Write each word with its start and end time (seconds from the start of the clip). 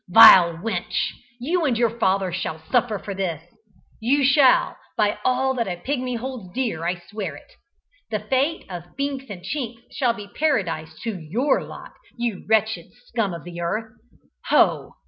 "Vile 0.09 0.57
wench! 0.63 1.11
you 1.39 1.63
and 1.63 1.77
your 1.77 1.91
father 1.99 2.33
shall 2.33 2.57
suffer 2.71 2.97
for 2.97 3.13
this! 3.13 3.43
You 3.99 4.23
shall, 4.25 4.77
by 4.97 5.19
all 5.23 5.53
that 5.53 5.67
a 5.67 5.75
Pigmy 5.77 6.15
holds 6.17 6.51
dear 6.55 6.83
I 6.83 6.95
swear 6.95 7.35
it. 7.35 7.51
The 8.09 8.21
fate 8.21 8.65
of 8.67 8.97
Binks 8.97 9.25
and 9.29 9.43
Chinks 9.43 9.91
shall 9.93 10.13
be 10.13 10.27
paradise 10.27 10.99
to 11.03 11.15
your 11.19 11.63
lot, 11.63 11.93
you 12.17 12.47
wretched 12.49 12.87
scum 13.05 13.31
of 13.31 13.43
the 13.43 13.61
earth. 13.61 13.93
Ho! 14.47 14.95